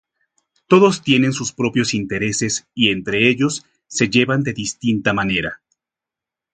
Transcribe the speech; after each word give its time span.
Todos 0.65 1.03
tienen 1.03 1.31
sus 1.31 1.51
propios 1.53 1.93
intereses 1.93 2.65
y 2.73 2.89
entre 2.89 3.29
ellos 3.29 3.67
se 3.85 4.09
llevan 4.09 4.41
de 4.41 4.53
distinta 4.53 5.13
manera. 5.13 5.61